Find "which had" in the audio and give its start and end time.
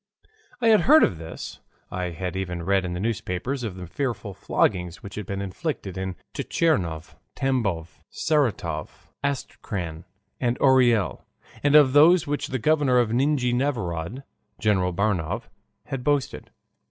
5.03-5.27